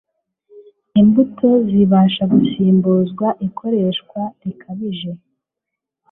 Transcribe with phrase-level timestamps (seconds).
[1.01, 5.11] Imbuto zibasha gusimbuzwa ikoreshwa rikabije